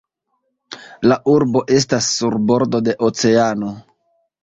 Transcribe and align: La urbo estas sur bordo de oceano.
La 1.11 1.17
urbo 1.35 1.63
estas 1.77 2.09
sur 2.17 2.41
bordo 2.49 2.85
de 2.91 3.01
oceano. 3.13 3.75